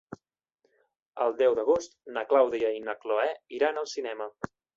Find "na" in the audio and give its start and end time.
2.15-2.25, 2.89-2.97